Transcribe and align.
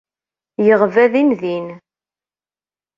Yeɣba 0.65 1.05
dindin. 1.13 1.67